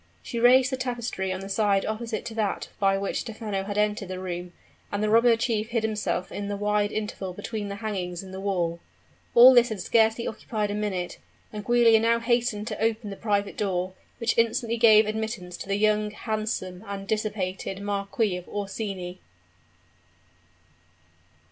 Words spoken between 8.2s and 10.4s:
in the wall. All this had scarcely